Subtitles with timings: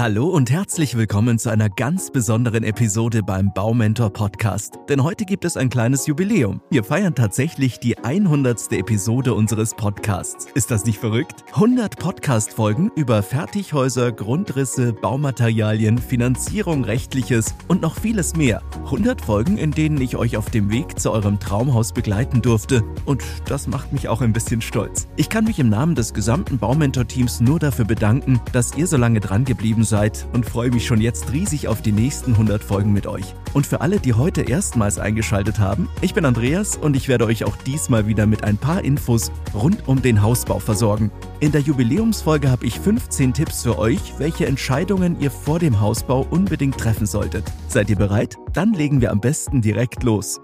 [0.00, 4.78] Hallo und herzlich willkommen zu einer ganz besonderen Episode beim Baumentor Podcast.
[4.88, 6.60] Denn heute gibt es ein kleines Jubiläum.
[6.70, 8.74] Wir feiern tatsächlich die 100.
[8.74, 10.46] Episode unseres Podcasts.
[10.54, 11.44] Ist das nicht verrückt?
[11.52, 18.62] 100 Podcast-Folgen über Fertighäuser, Grundrisse, Baumaterialien, Finanzierung, Rechtliches und noch vieles mehr.
[18.84, 22.84] 100 Folgen, in denen ich euch auf dem Weg zu eurem Traumhaus begleiten durfte.
[23.04, 25.08] Und das macht mich auch ein bisschen stolz.
[25.16, 29.18] Ich kann mich im Namen des gesamten Baumentor-Teams nur dafür bedanken, dass ihr so lange
[29.18, 33.06] dran geblieben seid und freue mich schon jetzt riesig auf die nächsten 100 Folgen mit
[33.06, 33.34] euch.
[33.54, 37.44] Und für alle, die heute erstmals eingeschaltet haben, ich bin Andreas und ich werde euch
[37.44, 41.10] auch diesmal wieder mit ein paar Infos rund um den Hausbau versorgen.
[41.40, 46.26] In der Jubiläumsfolge habe ich 15 Tipps für euch, welche Entscheidungen ihr vor dem Hausbau
[46.30, 47.44] unbedingt treffen solltet.
[47.68, 48.36] Seid ihr bereit?
[48.52, 50.40] Dann legen wir am besten direkt los.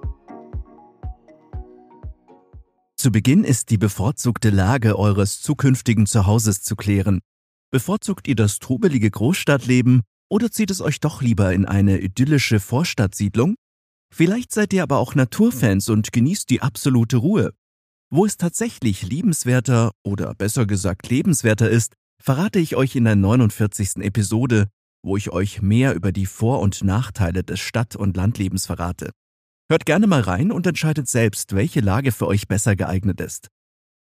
[2.96, 7.20] Zu Beginn ist die bevorzugte Lage eures zukünftigen Zuhauses zu klären.
[7.74, 13.56] Bevorzugt ihr das trubelige Großstadtleben oder zieht es euch doch lieber in eine idyllische Vorstadtsiedlung?
[14.14, 17.52] Vielleicht seid ihr aber auch Naturfans und genießt die absolute Ruhe.
[18.10, 23.96] Wo es tatsächlich liebenswerter oder besser gesagt lebenswerter ist, verrate ich euch in der 49.
[24.04, 24.68] Episode,
[25.02, 29.10] wo ich euch mehr über die Vor- und Nachteile des Stadt- und Landlebens verrate.
[29.68, 33.48] Hört gerne mal rein und entscheidet selbst, welche Lage für euch besser geeignet ist.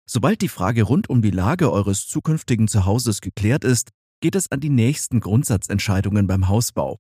[0.06, 4.60] Sobald die Frage rund um die Lage eures zukünftigen Zuhauses geklärt ist, geht es an
[4.60, 7.00] die nächsten Grundsatzentscheidungen beim Hausbau.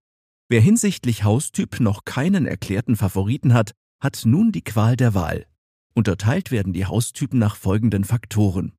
[0.49, 5.45] Wer hinsichtlich Haustyp noch keinen erklärten Favoriten hat, hat nun die Qual der Wahl.
[5.93, 8.73] Unterteilt werden die Haustypen nach folgenden Faktoren.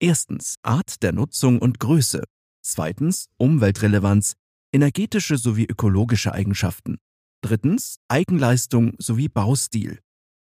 [0.00, 2.24] Erstens Art der Nutzung und Größe.
[2.62, 4.34] Zweitens Umweltrelevanz,
[4.72, 6.98] energetische sowie ökologische Eigenschaften.
[7.42, 10.00] Drittens Eigenleistung sowie Baustil.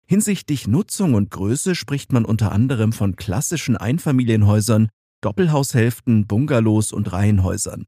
[0.09, 4.87] Hinsichtlich Nutzung und Größe spricht man unter anderem von klassischen Einfamilienhäusern,
[5.21, 7.85] Doppelhaushälften, Bungalows und Reihenhäusern.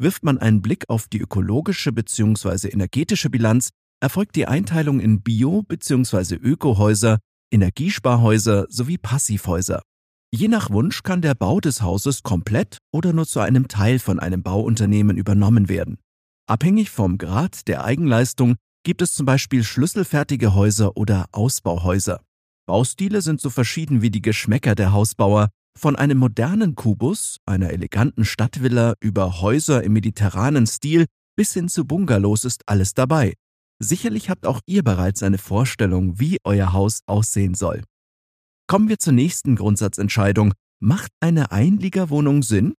[0.00, 2.68] Wirft man einen Blick auf die ökologische bzw.
[2.68, 3.68] energetische Bilanz,
[4.00, 6.36] erfolgt die Einteilung in Bio- bzw.
[6.36, 7.18] Ökohäuser,
[7.52, 9.82] Energiesparhäuser sowie Passivhäuser.
[10.32, 14.18] Je nach Wunsch kann der Bau des Hauses komplett oder nur zu einem Teil von
[14.20, 15.98] einem Bauunternehmen übernommen werden.
[16.46, 18.56] Abhängig vom Grad der Eigenleistung
[18.88, 22.22] gibt es zum Beispiel schlüsselfertige Häuser oder Ausbauhäuser.
[22.66, 28.24] Baustile sind so verschieden wie die Geschmäcker der Hausbauer, von einem modernen Kubus, einer eleganten
[28.24, 31.04] Stadtvilla über Häuser im mediterranen Stil
[31.36, 33.34] bis hin zu Bungalows ist alles dabei.
[33.78, 37.82] Sicherlich habt auch ihr bereits eine Vorstellung, wie euer Haus aussehen soll.
[38.68, 40.54] Kommen wir zur nächsten Grundsatzentscheidung.
[40.80, 42.72] Macht eine Einliegerwohnung Sinn?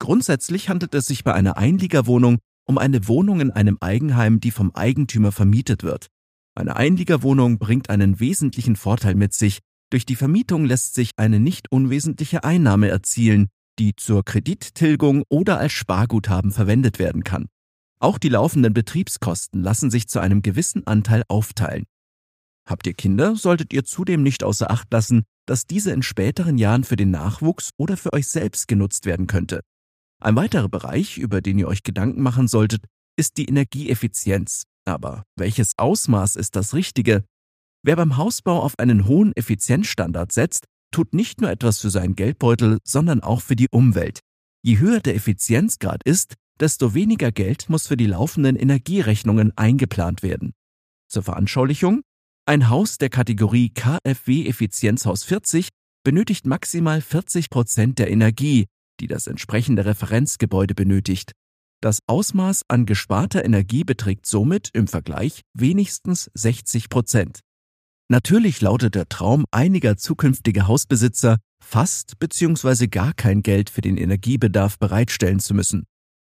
[0.00, 4.74] Grundsätzlich handelt es sich bei einer Einliegerwohnung um eine Wohnung in einem Eigenheim, die vom
[4.74, 6.08] Eigentümer vermietet wird.
[6.54, 9.60] Eine Einliegerwohnung bringt einen wesentlichen Vorteil mit sich.
[9.90, 15.72] Durch die Vermietung lässt sich eine nicht unwesentliche Einnahme erzielen, die zur Kredittilgung oder als
[15.72, 17.46] Sparguthaben verwendet werden kann.
[18.00, 21.84] Auch die laufenden Betriebskosten lassen sich zu einem gewissen Anteil aufteilen.
[22.68, 26.84] Habt ihr Kinder, solltet ihr zudem nicht außer Acht lassen, dass diese in späteren Jahren
[26.84, 29.60] für den Nachwuchs oder für euch selbst genutzt werden könnte.
[30.22, 32.84] Ein weiterer Bereich, über den ihr euch Gedanken machen solltet,
[33.16, 34.64] ist die Energieeffizienz.
[34.84, 37.24] Aber welches Ausmaß ist das Richtige?
[37.82, 42.78] Wer beim Hausbau auf einen hohen Effizienzstandard setzt, tut nicht nur etwas für seinen Geldbeutel,
[42.84, 44.20] sondern auch für die Umwelt.
[44.62, 50.52] Je höher der Effizienzgrad ist, desto weniger Geld muss für die laufenden Energierechnungen eingeplant werden.
[51.08, 52.02] Zur Veranschaulichung,
[52.46, 55.68] ein Haus der Kategorie KfW Effizienzhaus 40
[56.04, 58.66] benötigt maximal 40 Prozent der Energie,
[59.02, 61.32] die das entsprechende Referenzgebäude benötigt.
[61.82, 67.40] Das Ausmaß an gesparter Energie beträgt somit im Vergleich wenigstens 60 Prozent.
[68.08, 72.86] Natürlich lautet der Traum einiger zukünftiger Hausbesitzer, fast bzw.
[72.86, 75.84] gar kein Geld für den Energiebedarf bereitstellen zu müssen.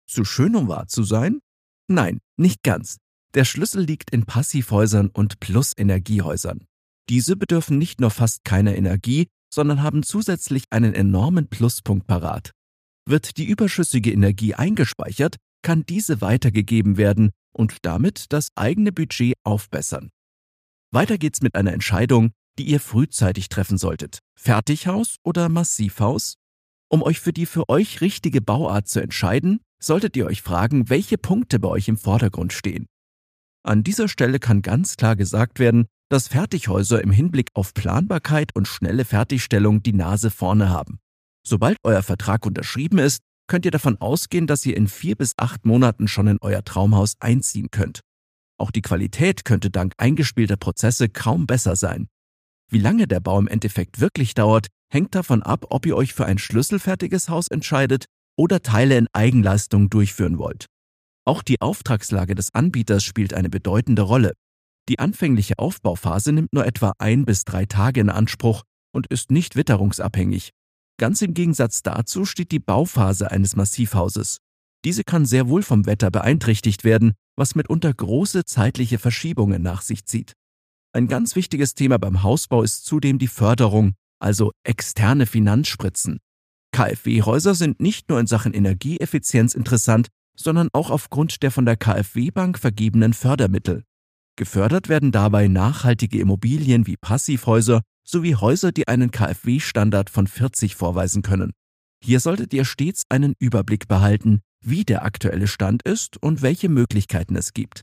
[0.07, 1.39] Zu schön, um wahr zu sein?
[1.87, 2.97] Nein, nicht ganz.
[3.35, 6.65] Der Schlüssel liegt in Passivhäusern und Plus-Energiehäusern.
[7.09, 12.51] Diese bedürfen nicht nur fast keiner Energie, sondern haben zusätzlich einen enormen Pluspunkt parat.
[13.07, 20.09] Wird die überschüssige Energie eingespeichert, kann diese weitergegeben werden und damit das eigene Budget aufbessern.
[20.91, 24.19] Weiter geht's mit einer Entscheidung, die ihr frühzeitig treffen solltet.
[24.37, 26.35] Fertighaus oder Massivhaus?
[26.89, 31.17] Um euch für die für euch richtige Bauart zu entscheiden, solltet ihr euch fragen, welche
[31.17, 32.87] Punkte bei euch im Vordergrund stehen.
[33.63, 38.67] An dieser Stelle kann ganz klar gesagt werden, dass Fertighäuser im Hinblick auf Planbarkeit und
[38.67, 40.99] schnelle Fertigstellung die Nase vorne haben.
[41.45, 45.65] Sobald euer Vertrag unterschrieben ist, könnt ihr davon ausgehen, dass ihr in vier bis acht
[45.65, 48.01] Monaten schon in euer Traumhaus einziehen könnt.
[48.57, 52.07] Auch die Qualität könnte dank eingespielter Prozesse kaum besser sein.
[52.69, 56.25] Wie lange der Bau im Endeffekt wirklich dauert, hängt davon ab, ob ihr euch für
[56.25, 58.05] ein schlüsselfertiges Haus entscheidet
[58.37, 60.65] oder Teile in Eigenleistung durchführen wollt.
[61.25, 64.33] Auch die Auftragslage des Anbieters spielt eine bedeutende Rolle.
[64.87, 69.55] Die anfängliche Aufbauphase nimmt nur etwa ein bis drei Tage in Anspruch und ist nicht
[69.55, 70.51] witterungsabhängig.
[70.97, 74.37] Ganz im Gegensatz dazu steht die Bauphase eines Massivhauses.
[74.85, 80.05] Diese kann sehr wohl vom Wetter beeinträchtigt werden, was mitunter große zeitliche Verschiebungen nach sich
[80.05, 80.33] zieht.
[80.93, 86.19] Ein ganz wichtiges Thema beim Hausbau ist zudem die Förderung, also externe Finanzspritzen.
[86.71, 90.07] KfW-Häuser sind nicht nur in Sachen Energieeffizienz interessant,
[90.37, 93.83] sondern auch aufgrund der von der KfW-Bank vergebenen Fördermittel.
[94.37, 101.21] Gefördert werden dabei nachhaltige Immobilien wie Passivhäuser sowie Häuser, die einen KfW-Standard von 40 vorweisen
[101.21, 101.51] können.
[102.03, 107.35] Hier solltet ihr stets einen Überblick behalten, wie der aktuelle Stand ist und welche Möglichkeiten
[107.35, 107.81] es gibt.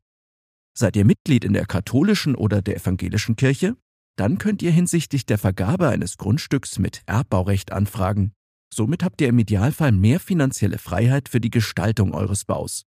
[0.74, 3.76] Seid ihr Mitglied in der katholischen oder der evangelischen Kirche?
[4.16, 8.32] Dann könnt ihr hinsichtlich der Vergabe eines Grundstücks mit Erbbaurecht anfragen.
[8.72, 12.84] Somit habt ihr im Idealfall mehr finanzielle Freiheit für die Gestaltung eures Baus.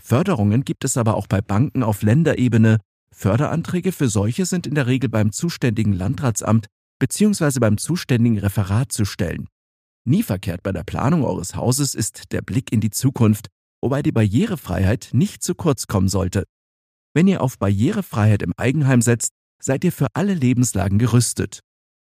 [0.00, 2.78] Förderungen gibt es aber auch bei Banken auf Länderebene.
[3.12, 6.66] Förderanträge für solche sind in der Regel beim zuständigen Landratsamt
[6.98, 7.60] bzw.
[7.60, 9.48] beim zuständigen Referat zu stellen.
[10.04, 13.46] Nie verkehrt bei der Planung eures Hauses ist der Blick in die Zukunft,
[13.80, 16.44] wobei die Barrierefreiheit nicht zu kurz kommen sollte.
[17.14, 19.32] Wenn ihr auf Barrierefreiheit im Eigenheim setzt,
[19.62, 21.60] seid ihr für alle Lebenslagen gerüstet.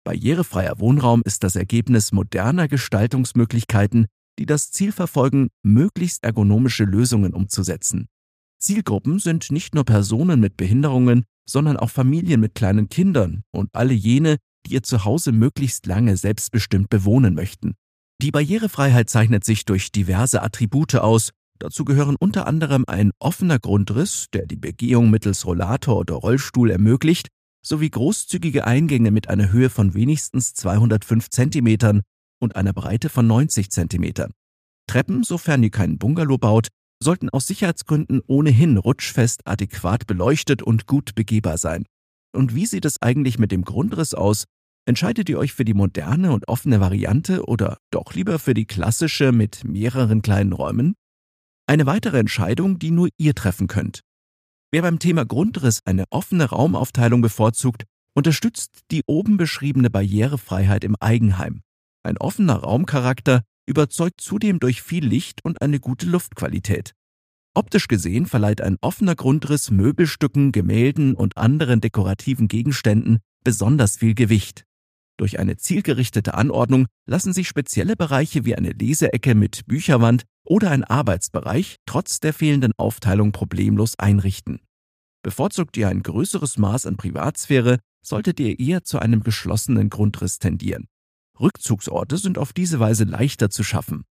[0.04, 4.06] Barrierefreier Wohnraum ist das Ergebnis moderner Gestaltungsmöglichkeiten,
[4.38, 8.08] die das Ziel verfolgen, möglichst ergonomische Lösungen umzusetzen.
[8.62, 13.92] Zielgruppen sind nicht nur Personen mit Behinderungen, sondern auch Familien mit kleinen Kindern und alle
[13.92, 17.74] jene, die ihr Zuhause möglichst lange selbstbestimmt bewohnen möchten.
[18.22, 21.30] Die Barrierefreiheit zeichnet sich durch diverse Attribute aus.
[21.58, 27.28] Dazu gehören unter anderem ein offener Grundriss, der die Begehung mittels Rollator oder Rollstuhl ermöglicht,
[27.66, 32.02] sowie großzügige Eingänge mit einer Höhe von wenigstens 205 cm
[32.40, 34.28] und einer Breite von 90 cm.
[34.86, 36.68] Treppen, sofern ihr keinen Bungalow baut,
[37.02, 41.84] sollten aus Sicherheitsgründen ohnehin rutschfest, adäquat beleuchtet und gut begehbar sein.
[42.34, 44.44] Und wie sieht es eigentlich mit dem Grundriss aus?
[44.86, 49.30] Entscheidet ihr euch für die moderne und offene Variante oder doch lieber für die klassische
[49.30, 50.94] mit mehreren kleinen Räumen?
[51.66, 54.00] Eine weitere Entscheidung, die nur ihr treffen könnt.
[54.72, 57.84] Wer beim Thema Grundriss eine offene Raumaufteilung bevorzugt,
[58.14, 61.60] unterstützt die oben beschriebene Barrierefreiheit im Eigenheim.
[62.02, 66.94] Ein offener Raumcharakter überzeugt zudem durch viel Licht und eine gute Luftqualität.
[67.54, 74.64] Optisch gesehen verleiht ein offener Grundriss Möbelstücken, Gemälden und anderen dekorativen Gegenständen besonders viel Gewicht.
[75.18, 80.84] Durch eine zielgerichtete Anordnung lassen sich spezielle Bereiche wie eine Leseecke mit Bücherwand oder ein
[80.84, 84.60] Arbeitsbereich trotz der fehlenden Aufteilung problemlos einrichten.
[85.22, 90.88] Bevorzugt ihr ein größeres Maß an Privatsphäre, solltet ihr eher zu einem geschlossenen Grundriss tendieren.
[91.42, 94.04] Rückzugsorte sind auf diese Weise leichter zu schaffen.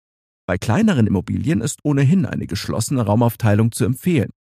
[0.48, 4.31] Bei kleineren Immobilien ist ohnehin eine geschlossene Raumaufteilung zu empfehlen.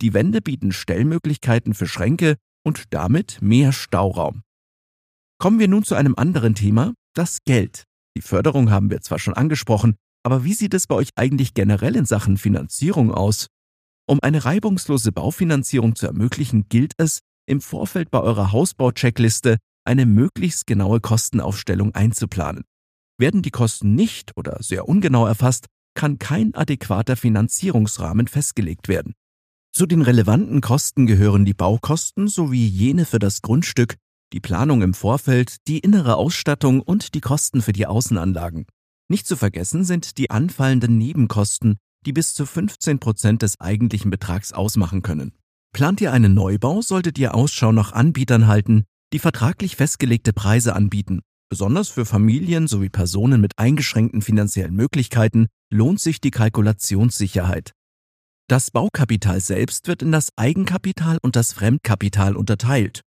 [0.00, 4.42] Die Wände bieten Stellmöglichkeiten für Schränke und damit mehr Stauraum.
[5.38, 7.84] Kommen wir nun zu einem anderen Thema, das Geld.
[8.16, 11.96] Die Förderung haben wir zwar schon angesprochen, aber wie sieht es bei euch eigentlich generell
[11.96, 13.48] in Sachen Finanzierung aus?
[14.06, 19.58] Um eine reibungslose Baufinanzierung zu ermöglichen, gilt es, im Vorfeld bei eurer Hausbau-Checkliste
[19.88, 22.64] eine möglichst genaue Kostenaufstellung einzuplanen.
[23.18, 29.14] Werden die Kosten nicht oder sehr ungenau erfasst, kann kein adäquater Finanzierungsrahmen festgelegt werden.
[29.72, 33.96] Zu den relevanten Kosten gehören die Baukosten sowie jene für das Grundstück,
[34.32, 38.66] die Planung im Vorfeld, die innere Ausstattung und die Kosten für die Außenanlagen.
[39.08, 44.52] Nicht zu vergessen sind die anfallenden Nebenkosten, die bis zu 15 Prozent des eigentlichen Betrags
[44.52, 45.32] ausmachen können.
[45.72, 51.20] Plant ihr einen Neubau, solltet ihr Ausschau nach Anbietern halten, die vertraglich festgelegte Preise anbieten.
[51.50, 57.72] Besonders für Familien sowie Personen mit eingeschränkten finanziellen Möglichkeiten lohnt sich die Kalkulationssicherheit.
[58.48, 63.02] Das Baukapital selbst wird in das Eigenkapital und das Fremdkapital unterteilt.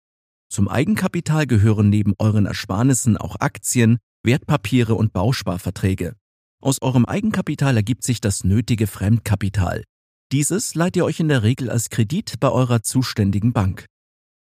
[0.49, 6.15] Zum Eigenkapital gehören neben euren Ersparnissen auch Aktien, Wertpapiere und Bausparverträge.
[6.61, 9.83] Aus eurem Eigenkapital ergibt sich das nötige Fremdkapital.
[10.31, 13.85] Dieses leiht ihr euch in der Regel als Kredit bei eurer zuständigen Bank.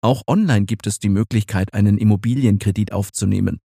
[0.02, 3.60] Auch online gibt es die Möglichkeit, einen Immobilienkredit aufzunehmen.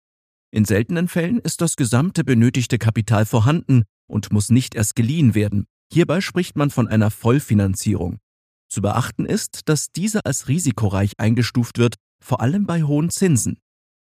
[0.50, 5.66] In seltenen Fällen ist das gesamte benötigte Kapital vorhanden und muss nicht erst geliehen werden.
[5.92, 8.18] Hierbei spricht man von einer Vollfinanzierung.
[8.68, 13.58] Zu beachten ist, dass diese als risikoreich eingestuft wird vor allem bei hohen Zinsen.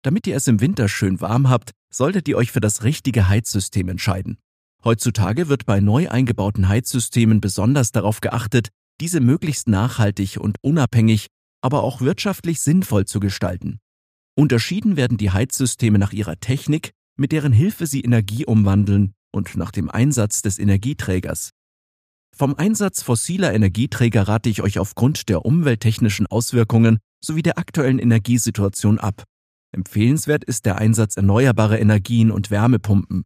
[0.03, 3.89] Damit ihr es im Winter schön warm habt, solltet ihr euch für das richtige Heizsystem
[3.89, 4.39] entscheiden.
[4.85, 8.69] Heutzutage wird bei neu eingebauten Heizsystemen besonders darauf geachtet,
[9.01, 11.27] diese möglichst nachhaltig und unabhängig,
[11.61, 13.79] aber auch wirtschaftlich sinnvoll zu gestalten.
[14.35, 19.71] Unterschieden werden die Heizsysteme nach ihrer Technik, mit deren Hilfe sie Energie umwandeln und nach
[19.71, 21.51] dem Einsatz des Energieträgers.
[22.35, 28.99] Vom Einsatz fossiler Energieträger rate ich euch aufgrund der umwelttechnischen Auswirkungen sowie der aktuellen Energiesituation
[28.99, 29.25] ab.
[29.73, 33.25] Empfehlenswert ist der Einsatz erneuerbarer Energien und Wärmepumpen.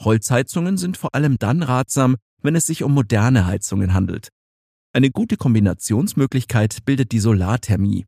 [0.00, 4.28] Holzheizungen sind vor allem dann ratsam, wenn es sich um moderne Heizungen handelt.
[4.96, 8.06] Eine gute Kombinationsmöglichkeit bildet die Solarthermie.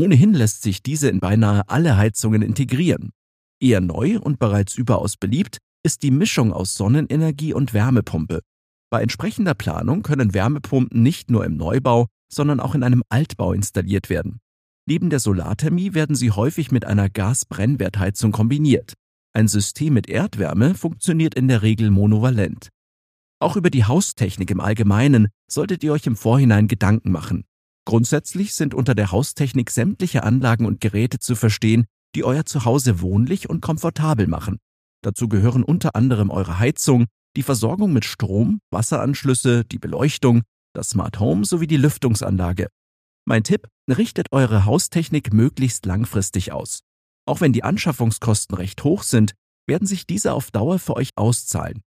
[0.00, 3.10] Ohnehin lässt sich diese in beinahe alle Heizungen integrieren.
[3.60, 8.40] Eher neu und bereits überaus beliebt ist die Mischung aus Sonnenenergie und Wärmepumpe.
[8.88, 14.08] Bei entsprechender Planung können Wärmepumpen nicht nur im Neubau, sondern auch in einem Altbau installiert
[14.08, 14.38] werden.
[14.86, 18.94] Neben der Solarthermie werden sie häufig mit einer Gasbrennwertheizung kombiniert.
[19.34, 22.70] Ein System mit Erdwärme funktioniert in der Regel monovalent.
[23.40, 27.44] Auch über die Haustechnik im Allgemeinen solltet ihr euch im Vorhinein Gedanken machen.
[27.84, 33.48] Grundsätzlich sind unter der Haustechnik sämtliche Anlagen und Geräte zu verstehen, die euer Zuhause wohnlich
[33.48, 34.58] und komfortabel machen.
[35.02, 40.42] Dazu gehören unter anderem eure Heizung, die Versorgung mit Strom, Wasseranschlüsse, die Beleuchtung,
[40.74, 42.68] das Smart Home sowie die Lüftungsanlage.
[43.24, 46.80] Mein Tipp, richtet eure Haustechnik möglichst langfristig aus.
[47.26, 49.34] Auch wenn die Anschaffungskosten recht hoch sind,
[49.66, 51.82] werden sich diese auf Dauer für euch auszahlen.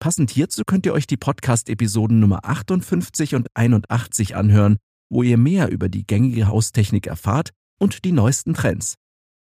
[0.00, 4.78] Passend hierzu könnt ihr euch die Podcast-Episoden Nummer 58 und 81 anhören,
[5.10, 8.94] wo ihr mehr über die gängige Haustechnik erfahrt und die neuesten Trends.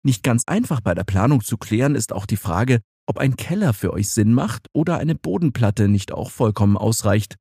[0.02, 3.74] Nicht ganz einfach bei der Planung zu klären ist auch die Frage, ob ein Keller
[3.74, 7.36] für euch Sinn macht oder eine Bodenplatte nicht auch vollkommen ausreicht.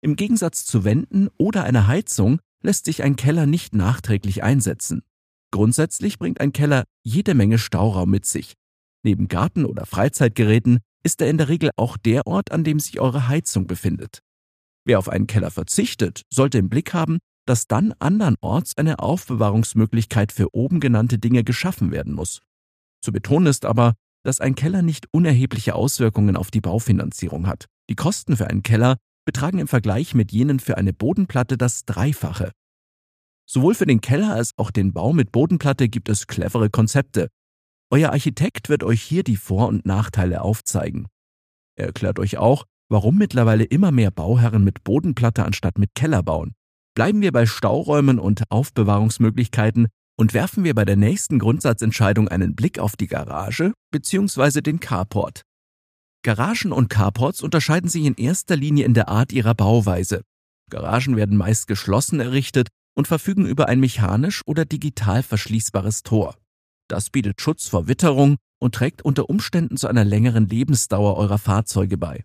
[0.00, 5.02] Im Gegensatz zu Wänden oder einer Heizung lässt sich ein Keller nicht nachträglich einsetzen.
[5.50, 8.54] Grundsätzlich bringt ein Keller jede Menge Stauraum mit sich.
[9.02, 13.00] Neben Garten- oder Freizeitgeräten ist er in der Regel auch der Ort, an dem sich
[13.00, 14.20] eure Heizung befindet.
[14.84, 20.54] Wer auf einen Keller verzichtet, sollte im Blick haben, dass dann andernorts eine Aufbewahrungsmöglichkeit für
[20.54, 22.40] oben genannte Dinge geschaffen werden muss.
[23.02, 23.94] Zu betonen ist aber,
[24.24, 27.66] dass ein Keller nicht unerhebliche Auswirkungen auf die Baufinanzierung hat.
[27.90, 28.96] Die Kosten für einen Keller
[29.26, 32.50] betragen im Vergleich mit jenen für eine Bodenplatte das Dreifache.
[33.46, 37.28] Sowohl für den Keller als auch den Bau mit Bodenplatte gibt es clevere Konzepte.
[37.94, 41.06] Euer Architekt wird euch hier die Vor- und Nachteile aufzeigen.
[41.78, 46.54] Er erklärt euch auch, warum mittlerweile immer mehr Bauherren mit Bodenplatte anstatt mit Keller bauen.
[46.96, 49.86] Bleiben wir bei Stauräumen und Aufbewahrungsmöglichkeiten
[50.18, 54.60] und werfen wir bei der nächsten Grundsatzentscheidung einen Blick auf die Garage bzw.
[54.60, 55.42] den Carport.
[56.24, 60.22] Garagen und Carports unterscheiden sich in erster Linie in der Art ihrer Bauweise.
[60.68, 66.34] Garagen werden meist geschlossen errichtet und verfügen über ein mechanisch oder digital verschließbares Tor.
[66.94, 71.98] Das bietet Schutz vor Witterung und trägt unter Umständen zu einer längeren Lebensdauer eurer Fahrzeuge
[71.98, 72.22] bei.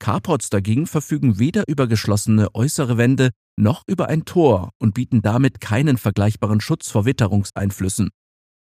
[0.00, 5.60] Carports dagegen verfügen weder über geschlossene äußere Wände noch über ein Tor und bieten damit
[5.60, 8.10] keinen vergleichbaren Schutz vor Witterungseinflüssen.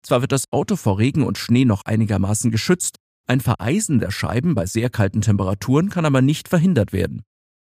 [0.02, 2.96] Zwar wird das Auto vor Regen und Schnee noch einigermaßen geschützt,
[3.28, 7.24] ein Vereisen der Scheiben bei sehr kalten Temperaturen kann aber nicht verhindert werden.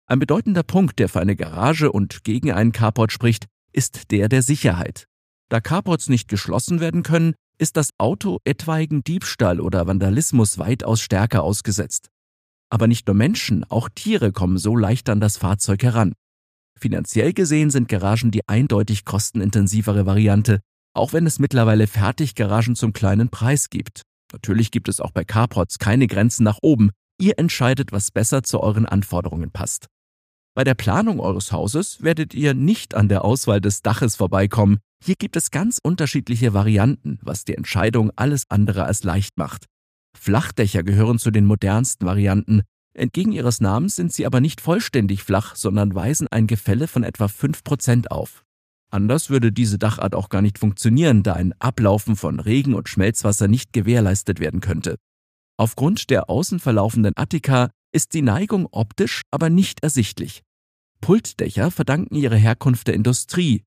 [0.08, 4.42] Ein bedeutender Punkt, der für eine Garage und gegen einen Carport spricht, ist der der
[4.42, 5.06] Sicherheit.
[5.50, 11.44] Da Carports nicht geschlossen werden können, ist das Auto etwaigen Diebstahl oder Vandalismus weitaus stärker
[11.44, 12.10] ausgesetzt.
[12.72, 16.14] Aber nicht nur Menschen, auch Tiere kommen so leicht an das Fahrzeug heran.
[16.80, 20.62] Finanziell gesehen sind Garagen die eindeutig kostenintensivere Variante,
[20.94, 24.04] auch wenn es mittlerweile Fertiggaragen zum kleinen Preis gibt.
[24.32, 26.92] Natürlich gibt es auch bei Carports keine Grenzen nach oben.
[27.20, 29.88] Ihr entscheidet, was besser zu euren Anforderungen passt.
[30.56, 34.80] Bei der Planung eures Hauses werdet ihr nicht an der Auswahl des Daches vorbeikommen.
[35.04, 39.66] Hier gibt es ganz unterschiedliche Varianten, was die Entscheidung alles andere als leicht macht.
[40.18, 42.64] Flachdächer gehören zu den modernsten Varianten.
[42.94, 47.26] Entgegen ihres Namens sind sie aber nicht vollständig flach, sondern weisen ein Gefälle von etwa
[47.26, 48.44] 5% auf.
[48.92, 53.48] Anders würde diese Dachart auch gar nicht funktionieren, da ein Ablaufen von Regen und Schmelzwasser
[53.48, 54.96] nicht gewährleistet werden könnte.
[55.58, 60.42] Aufgrund der außen verlaufenden Attika ist die Neigung optisch aber nicht ersichtlich.
[61.02, 63.64] Pultdächer verdanken ihre Herkunft der Industrie.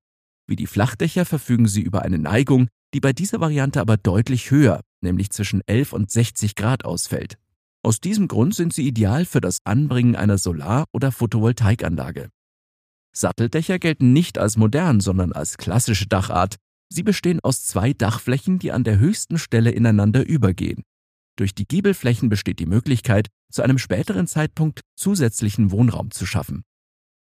[0.47, 4.81] Wie die Flachdächer verfügen sie über eine Neigung, die bei dieser Variante aber deutlich höher,
[5.01, 7.37] nämlich zwischen 11 und 60 Grad ausfällt.
[7.81, 12.29] Aus diesem Grund sind sie ideal für das Anbringen einer Solar- oder Photovoltaikanlage.
[13.15, 16.55] Satteldächer gelten nicht als modern, sondern als klassische Dachart.
[16.89, 20.83] Sie bestehen aus zwei Dachflächen, die an der höchsten Stelle ineinander übergehen.
[21.35, 26.63] Durch die Giebelflächen besteht die Möglichkeit, zu einem späteren Zeitpunkt zusätzlichen Wohnraum zu schaffen.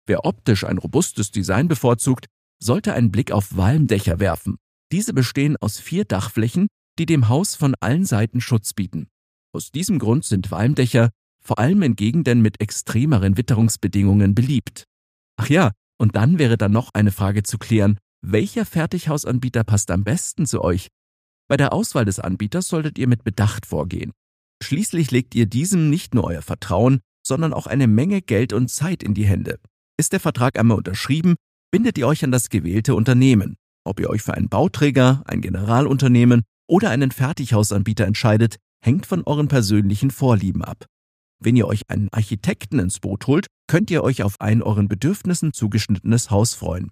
[0.06, 2.26] Wer optisch ein robustes Design bevorzugt,
[2.58, 4.56] sollte einen Blick auf Walmdächer werfen.
[4.92, 9.08] Diese bestehen aus vier Dachflächen, die dem Haus von allen Seiten Schutz bieten.
[9.52, 11.10] Aus diesem Grund sind Walmdächer
[11.40, 14.84] vor allem in Gegenden mit extremeren Witterungsbedingungen beliebt.
[15.36, 17.98] Ach ja, und dann wäre da noch eine Frage zu klären.
[18.24, 20.88] Welcher Fertighausanbieter passt am besten zu euch?
[21.48, 24.12] Bei der Auswahl des Anbieters solltet ihr mit Bedacht vorgehen.
[24.62, 29.02] Schließlich legt ihr diesem nicht nur euer Vertrauen, sondern auch eine Menge Geld und Zeit
[29.02, 29.58] in die Hände.
[29.98, 31.34] Ist der Vertrag einmal unterschrieben,
[31.72, 33.56] bindet ihr euch an das gewählte Unternehmen.
[33.84, 39.48] Ob ihr euch für einen Bauträger, ein Generalunternehmen oder einen Fertighausanbieter entscheidet, hängt von euren
[39.48, 40.86] persönlichen Vorlieben ab.
[41.40, 45.52] Wenn ihr euch einen Architekten ins Boot holt, könnt ihr euch auf ein euren Bedürfnissen
[45.52, 46.90] zugeschnittenes Haus freuen.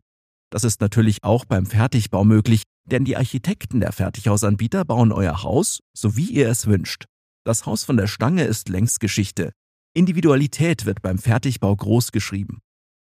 [0.50, 5.78] Das ist natürlich auch beim Fertigbau möglich, denn die Architekten der Fertighausanbieter bauen euer Haus,
[5.96, 7.04] so wie ihr es wünscht.
[7.44, 9.52] Das Haus von der Stange ist längst Geschichte.
[9.94, 12.60] Individualität wird beim Fertigbau groß geschrieben.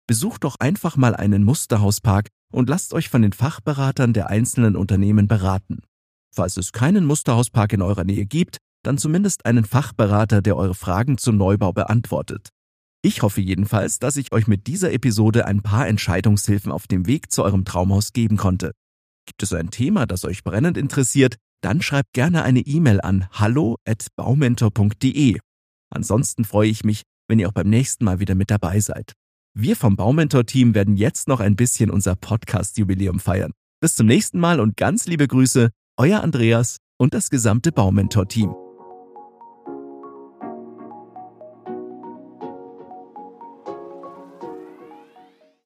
[0.08, 5.28] Besucht doch einfach mal einen Musterhauspark und lasst euch von den Fachberatern der einzelnen Unternehmen
[5.28, 5.82] beraten.
[6.34, 11.18] Falls es keinen Musterhauspark in eurer Nähe gibt, dann zumindest einen Fachberater, der eure Fragen
[11.18, 12.50] zum Neubau beantwortet.
[13.02, 17.32] Ich hoffe jedenfalls, dass ich euch mit dieser Episode ein paar Entscheidungshilfen auf dem Weg
[17.32, 18.72] zu eurem Traumhaus geben konnte.
[19.26, 25.40] Gibt es ein Thema, das euch brennend interessiert, dann schreibt gerne eine E-Mail an hallo@baumentor.de.
[25.90, 29.14] Ansonsten freue ich mich, wenn ihr auch beim nächsten Mal wieder mit dabei seid.
[29.56, 33.52] Wir vom Baumentor-Team werden jetzt noch ein bisschen unser Podcast-Jubiläum feiern.
[33.80, 38.63] Bis zum nächsten Mal und ganz liebe Grüße, euer Andreas und das gesamte Baumentor-Team.